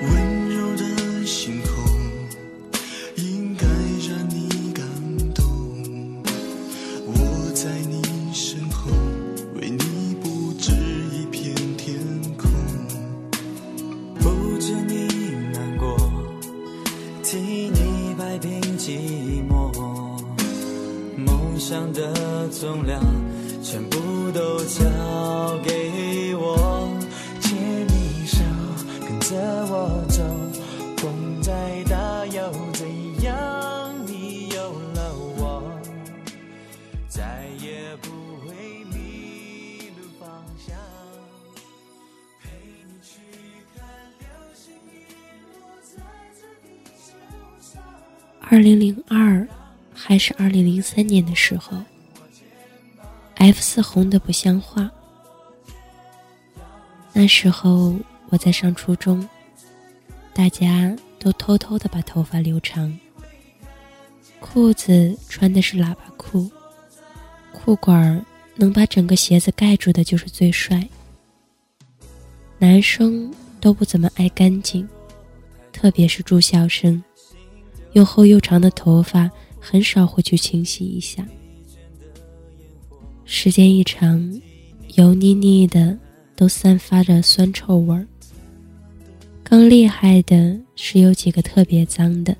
[0.00, 1.57] 温柔的心。
[48.50, 49.46] 二零零二
[49.92, 51.76] 还是二零零三年的时候
[53.34, 54.90] ，F 四红的不像话。
[57.12, 57.94] 那时候
[58.30, 59.28] 我在上初中，
[60.32, 62.98] 大家都偷偷的把头发留长，
[64.40, 66.50] 裤子穿的是喇叭裤，
[67.52, 68.24] 裤管
[68.54, 70.88] 能把整个鞋子盖住的就是最帅。
[72.56, 74.88] 男生都不怎么爱干净，
[75.70, 77.04] 特别是住校生。
[77.92, 81.26] 又厚又长的头发很少会去清洗一下，
[83.24, 84.40] 时间一长，
[84.94, 85.96] 油腻腻的
[86.36, 88.06] 都散发着酸臭味儿。
[89.42, 92.36] 更厉害的是有几个特别脏的，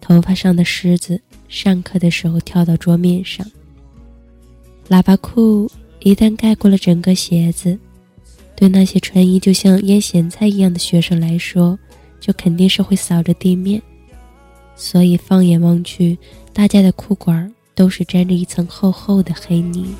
[0.00, 3.44] 头发上的虱子，上课的时候跳到桌面上。
[4.88, 7.78] 喇叭裤一旦盖过了整个鞋子，
[8.56, 11.78] 对那些穿衣就像腌咸菜一样的学生来说，
[12.20, 13.82] 就肯定是会扫着地面。
[14.80, 16.16] 所以放眼望去，
[16.54, 19.94] 大家的裤管都是沾着一层厚厚的黑泥。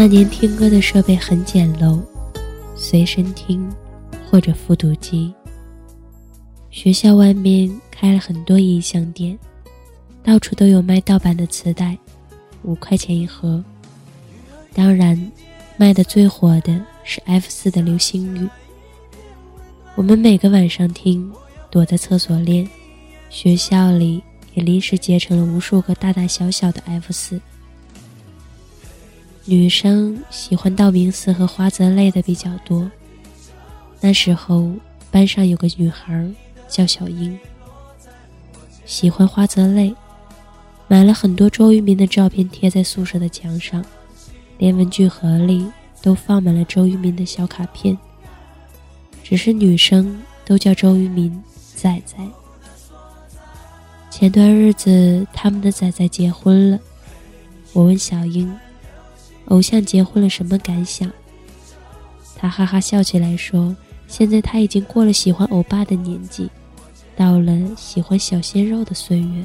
[0.00, 2.00] 那年听歌的设备很简陋，
[2.76, 3.68] 随身听
[4.30, 5.34] 或者复读机。
[6.70, 9.36] 学校外面开了很多音像店，
[10.22, 11.98] 到处都有卖盗版的磁带，
[12.62, 13.60] 五块钱一盒。
[14.72, 15.20] 当然，
[15.76, 18.38] 卖的最火的是 F 四的《流星雨》。
[19.96, 21.28] 我们每个晚上听，
[21.72, 22.64] 躲在厕所练，
[23.30, 24.22] 学校里
[24.54, 27.40] 也临时结成了无数个大大小小的 F 四。
[29.50, 32.90] 女生喜欢道明寺和花泽类的比较多。
[33.98, 34.70] 那时候
[35.10, 36.30] 班上有个女孩
[36.68, 37.38] 叫小英，
[38.84, 39.94] 喜欢花泽类，
[40.86, 43.82] 买了很多周渝民的照片贴在宿舍的墙上，
[44.58, 45.66] 连文具盒里
[46.02, 47.96] 都放满了周渝民的小卡片。
[49.24, 51.42] 只是女生都叫周渝民
[51.74, 52.18] 仔仔。
[54.10, 56.78] 前段日子他们的仔仔结婚了，
[57.72, 58.54] 我问小英。
[59.48, 61.10] 偶像结婚了什么感想？
[62.36, 63.76] 他哈哈笑起来说
[64.06, 66.48] ：“现在他已经过了喜欢欧巴的年纪，
[67.16, 69.44] 到了喜欢小鲜肉的岁月。”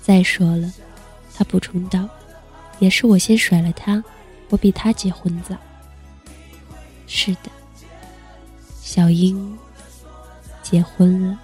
[0.00, 0.72] 再说了，
[1.34, 2.08] 他补充道
[2.80, 4.02] ：“也是我先甩了他，
[4.48, 5.54] 我比他结婚早。”
[7.06, 7.50] 是的，
[8.80, 9.58] 小英
[10.62, 11.38] 结婚了。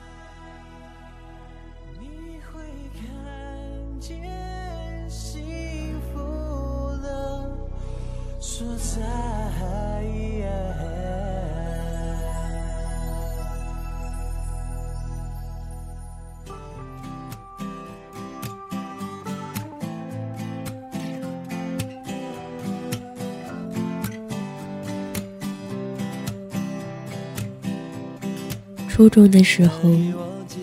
[28.95, 29.93] 初中的时候，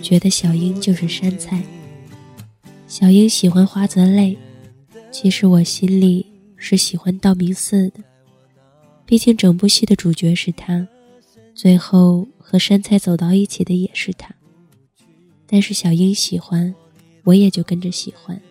[0.02, 1.62] 觉得小英就是山菜。
[2.88, 4.38] 小英喜欢花泽类，
[5.12, 6.26] 其实我心里
[6.56, 8.02] 是喜欢道明寺的，
[9.06, 10.88] 毕竟整部戏的主角是他，
[11.54, 14.34] 最后和山菜走到一起的也是他。
[15.46, 16.74] 但是小英喜欢，
[17.26, 18.42] 我也就跟着喜欢。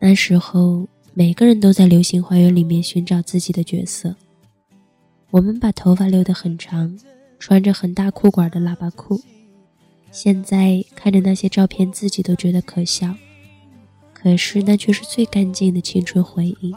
[0.00, 4.12] 那时候，每个人都在《流星花园》里面寻找自己的角色。
[5.30, 6.98] 我们把头发留得很长。
[7.46, 9.20] 穿着很大裤管的喇叭裤，
[10.10, 13.14] 现在看着那些照片，自己都觉得可笑。
[14.14, 16.74] 可是那却是最干净的青春回忆。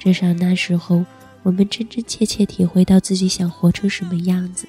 [0.00, 1.04] 至少那时候，
[1.44, 4.66] 我们真真切切体会到自己想活成什么样子。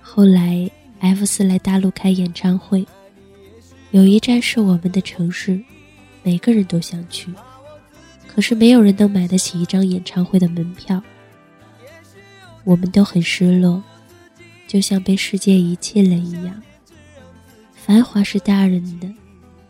[0.00, 0.70] 后来
[1.00, 2.86] ，F 四来大陆开演唱会，
[3.90, 5.60] 有一站是我们的城市，
[6.22, 7.28] 每个人都想去。
[8.36, 11.02] 可是没有人能买得起一张演唱会的门票，
[12.64, 13.82] 我们都很失落。
[14.68, 16.62] 就像被世界遗弃了一样。
[17.74, 19.08] 繁华是大人的，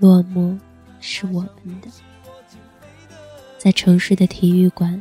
[0.01, 0.59] 落寞
[1.01, 1.87] 是我们的。
[3.57, 5.01] 在城市的体育馆，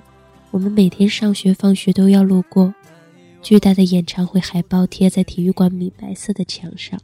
[0.52, 2.72] 我们每天上学放学都要路过，
[3.42, 7.00] 巨大的演唱会海报贴在体育馆米白色的墙上。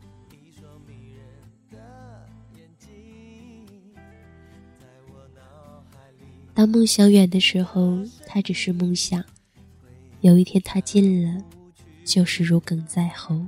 [6.54, 9.22] 当梦想远的时候，它只是梦想；
[10.20, 11.44] 有一天它近了，
[12.04, 13.40] 就是如鲠在喉。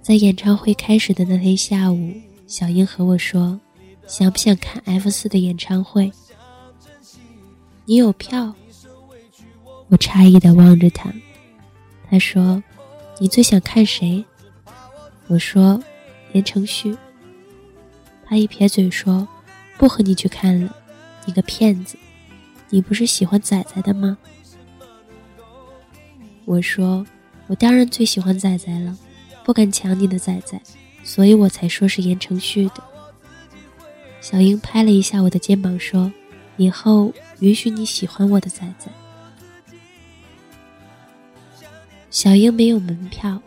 [0.00, 2.14] 在演唱会开始的那天下午，
[2.46, 3.60] 小英和我说
[4.06, 6.12] ：“想不想看 F 四的演唱会？
[7.84, 8.54] 你有票？”
[9.90, 11.12] 我诧异的望着他。
[12.08, 12.62] 他说
[13.18, 14.24] ：“你最想看谁？”
[15.26, 15.82] 我说
[16.32, 16.96] ：“言承旭。”
[18.28, 19.26] 他一撇嘴说
[19.78, 20.74] ：“不和你去看了，
[21.24, 21.96] 你个骗子！
[22.70, 24.18] 你不是喜欢仔仔的吗？”
[26.44, 27.06] 我说
[27.46, 28.98] ：“我当然最喜欢仔仔了，
[29.44, 30.60] 不敢抢你的仔仔，
[31.04, 32.82] 所以我才说是言承旭的。”
[34.20, 36.12] 小英拍了一下我的肩膀说
[36.58, 38.90] ：“以后允许你喜欢我的仔仔。”
[42.10, 43.40] 小英没有门票，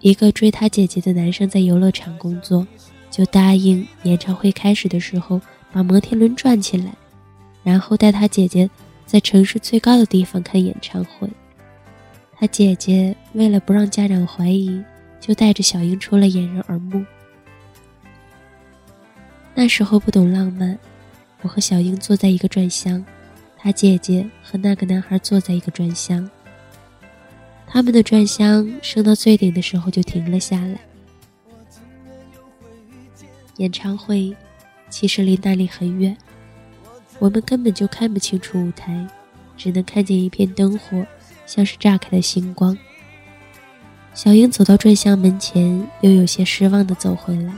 [0.00, 2.66] 一个追她姐姐的男生在游乐场工作。
[3.10, 5.40] 就答应演唱会开始的时候
[5.72, 6.92] 把摩天轮转起来，
[7.62, 8.68] 然后带他姐姐
[9.06, 11.28] 在城市最高的地方看演唱会。
[12.36, 14.82] 他姐姐为了不让家长怀疑，
[15.20, 17.04] 就带着小英出了掩人耳目。
[19.54, 20.78] 那时候不懂浪漫，
[21.42, 23.04] 我和小英坐在一个转箱，
[23.56, 26.30] 他姐姐和那个男孩坐在一个转箱。
[27.66, 30.78] 他们的转箱升到最顶的时候就停了下来。
[33.58, 34.34] 演唱会
[34.90, 36.16] 其实离那里很远，
[37.18, 39.06] 我们根本就看不清楚舞台，
[39.56, 41.04] 只能看见一片灯火，
[41.46, 42.76] 像是炸开的星光。
[44.14, 47.52] 小英走到转向门前，又有些失望地走回来。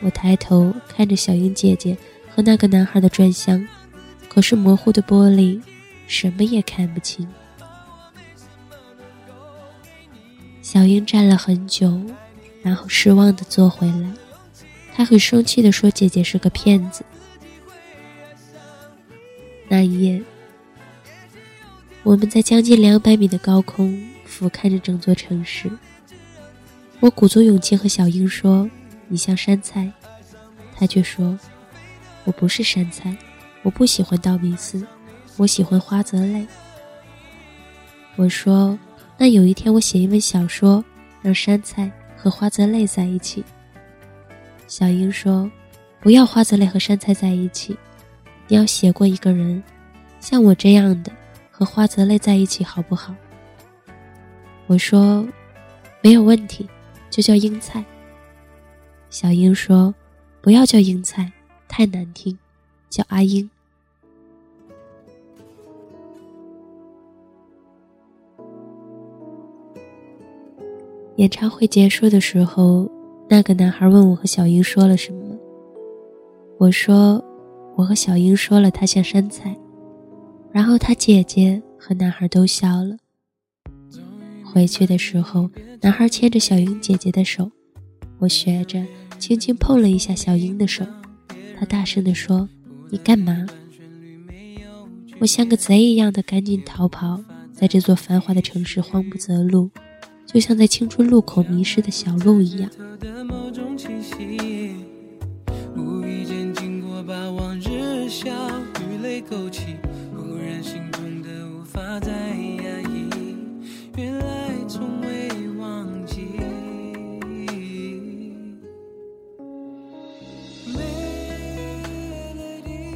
[0.00, 1.96] 我抬头看着小英姐姐
[2.34, 3.66] 和那个男孩的转向，
[4.28, 5.60] 可是模糊的玻璃，
[6.06, 7.26] 什么也看不清。
[10.62, 12.00] 小英站了很久，
[12.62, 14.12] 然后失望地坐回来。
[14.96, 17.04] 他很生气地说：“姐姐是个骗子。”
[19.68, 20.22] 那一夜，
[22.02, 25.70] 我们在将近两百米的高空俯瞰着整座城市。
[26.98, 28.70] 我鼓足勇气和小英说
[29.06, 29.92] ：“你像山菜。”
[30.74, 31.38] 他却说
[32.24, 33.14] ：“我不是山菜，
[33.62, 34.82] 我不喜欢道明寺，
[35.36, 36.46] 我喜欢花泽类。”
[38.16, 38.78] 我说
[39.18, 40.82] ：“那有一天我写一本小说，
[41.20, 43.44] 让山菜和花泽类在一起。”
[44.66, 45.50] 小英说
[46.02, 47.76] ：“不要花泽类和山菜在一起，
[48.48, 49.62] 你要写过一个人，
[50.18, 51.12] 像我这样的，
[51.50, 53.14] 和花泽类在一起好不好？”
[54.66, 55.26] 我说
[56.02, 56.68] ：“没有问题，
[57.10, 57.84] 就叫英菜。”
[59.08, 59.94] 小英说
[60.42, 61.30] ：“不要叫英菜，
[61.68, 62.36] 太难听，
[62.90, 63.48] 叫阿英。”
[71.16, 72.90] 演唱会结束的时候。
[73.28, 75.36] 那个男孩问我和小英说了什么，
[76.58, 77.22] 我说
[77.76, 79.56] 我和小英说了他像山菜，
[80.52, 82.96] 然后他姐姐和男孩都笑了。
[84.44, 87.50] 回去的时候，男孩牵着小英姐姐的手，
[88.18, 88.82] 我学着
[89.18, 90.84] 轻轻碰了一下小英的手，
[91.58, 92.48] 他大声地说
[92.90, 93.44] ：“你干嘛？”
[95.18, 97.20] 我像个贼一样的赶紧逃跑，
[97.52, 99.68] 在这座繁华的城市慌不择路。
[100.26, 102.70] 就像在青春路口迷失的小鹿一样。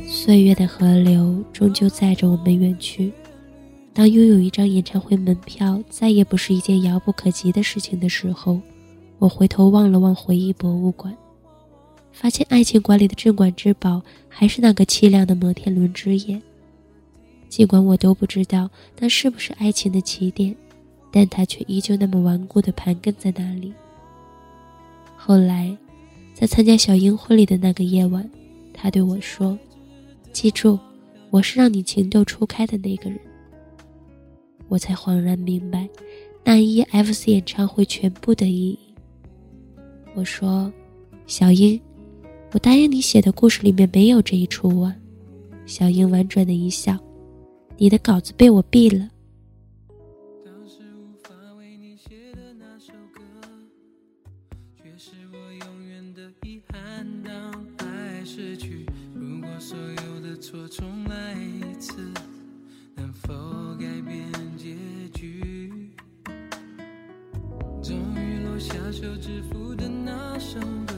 [0.06, 3.12] 岁月的河流终究载着我们远去。
[3.92, 8.61] 当拥有一张演唱会门票再也不是一件遥不可及的事情的时候，
[9.18, 11.14] 我回头望了望回忆博物馆，
[12.12, 16.40] 发现爱情馆里的镇馆之宝还是那个凄凉的摩天轮之夜。
[17.49, 18.70] 尽管我都不知道
[19.00, 20.54] 那是不是爱情的起点，
[21.11, 23.73] 但它却依旧那么顽固地盘根在那里。
[25.16, 25.76] 后来，
[26.32, 28.30] 在参加小英婚礼的那个夜晚，
[28.73, 29.59] 他对我说
[30.32, 30.78] ：“记住，
[31.30, 33.18] 我是让你情窦初开的那个人。”
[34.70, 35.88] 我才恍然明白
[36.44, 38.78] 那 EFC 演唱会全部的意义。
[40.14, 40.72] 我说
[41.26, 41.78] 小英，
[42.52, 44.80] 我答应你写的故事里面没有这一出。
[44.80, 44.96] 啊
[45.66, 46.96] 小英婉转的一笑，
[47.76, 49.10] 你的稿子被我毙了。
[50.44, 53.20] 当时无法为你写的那首歌，
[54.76, 55.36] 却是我
[55.66, 57.06] 永远的遗憾。
[57.24, 62.12] 当爱去，如果所有的错重来一次。
[62.97, 63.32] 能否
[63.78, 64.76] 改变结
[65.14, 65.90] 局？
[67.82, 70.94] 终于落下手指腹的那首歌，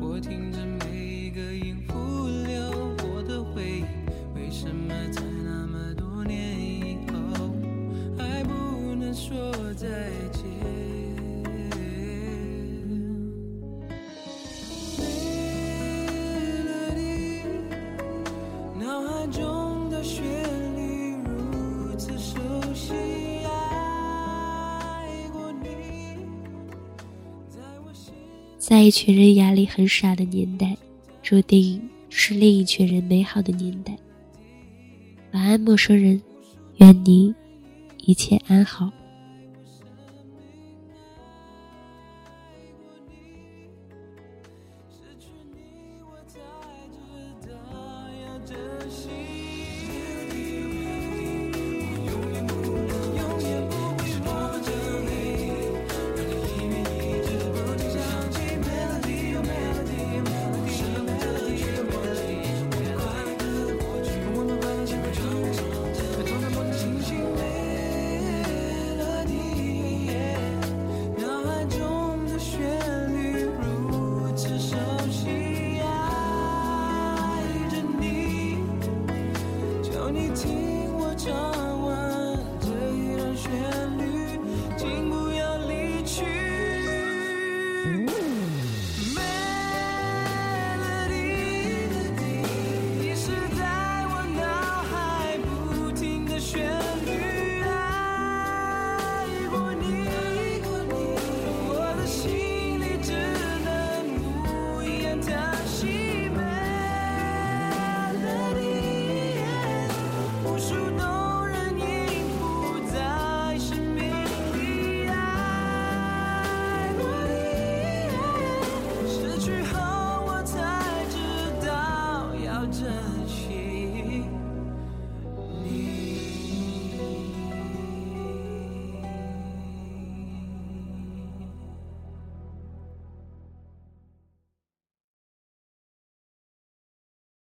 [0.00, 1.13] 我听着每。
[28.74, 30.76] 在一群人眼里很傻的年代
[31.22, 33.96] 注定是另一群人美好的年代。
[35.30, 36.20] 晚安陌生人
[36.78, 37.32] 愿你
[37.98, 38.90] 一切安好。